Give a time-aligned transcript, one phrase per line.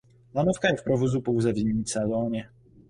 [0.35, 2.49] Lanovka je v provozu pouze v zimní sezóně.